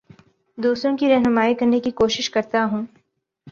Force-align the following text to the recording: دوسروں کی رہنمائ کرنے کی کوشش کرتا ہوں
دوسروں 0.57 0.97
کی 0.97 1.09
رہنمائ 1.09 1.53
کرنے 1.53 1.79
کی 1.79 1.91
کوشش 1.91 2.29
کرتا 2.29 2.65
ہوں 2.71 2.85